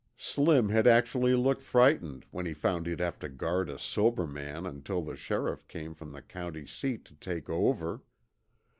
[0.17, 4.65] Slim had actually looked frightened when he found he'd have to guard a sober man
[4.65, 8.01] until the sheriff came from the county seat to take over.